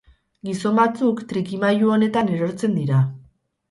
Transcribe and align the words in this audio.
Gizon 0.47 0.79
batzuk 0.79 1.23
trikimailu 1.33 1.95
honetan 1.99 2.35
erortzen 2.39 2.79
dira. 2.83 3.09